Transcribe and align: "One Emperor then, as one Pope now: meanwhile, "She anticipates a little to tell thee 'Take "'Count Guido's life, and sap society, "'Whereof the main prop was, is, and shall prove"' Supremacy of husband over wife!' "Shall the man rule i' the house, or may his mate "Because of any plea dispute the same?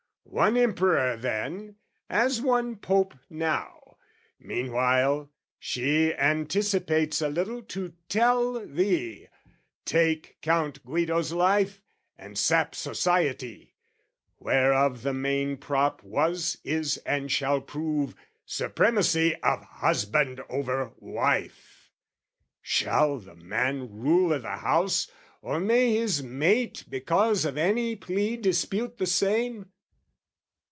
"One 0.23 0.55
Emperor 0.55 1.17
then, 1.17 1.75
as 2.09 2.41
one 2.41 2.77
Pope 2.77 3.15
now: 3.29 3.97
meanwhile, 4.39 5.29
"She 5.59 6.13
anticipates 6.15 7.19
a 7.21 7.27
little 7.27 7.61
to 7.63 7.95
tell 8.07 8.65
thee 8.65 9.27
'Take 9.83 10.37
"'Count 10.41 10.85
Guido's 10.85 11.33
life, 11.33 11.81
and 12.17 12.37
sap 12.37 12.75
society, 12.75 13.75
"'Whereof 14.39 15.01
the 15.01 15.13
main 15.13 15.57
prop 15.57 16.01
was, 16.01 16.57
is, 16.63 16.95
and 16.99 17.29
shall 17.29 17.59
prove"' 17.59 18.15
Supremacy 18.45 19.35
of 19.43 19.65
husband 19.65 20.39
over 20.47 20.93
wife!' 20.99 21.89
"Shall 22.61 23.19
the 23.19 23.35
man 23.35 23.91
rule 23.99 24.33
i' 24.33 24.37
the 24.37 24.57
house, 24.59 25.11
or 25.41 25.59
may 25.59 25.91
his 25.95 26.23
mate 26.23 26.85
"Because 26.87 27.43
of 27.43 27.57
any 27.57 27.97
plea 27.97 28.37
dispute 28.37 28.97
the 28.97 29.07
same? 29.07 29.65